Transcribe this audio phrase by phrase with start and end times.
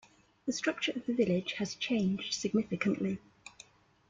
[0.47, 3.19] The structure of the village has changed significantly.